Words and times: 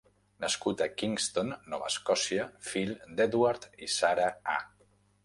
Nascut 0.43 0.79
a 0.85 0.85
Kingston, 1.01 1.51
Nova 1.73 1.89
Escòcia, 1.93 2.45
fill 2.71 2.95
d'Edward 3.21 3.69
i 3.89 3.91
Sarah 3.97 4.31
A. 4.57 4.57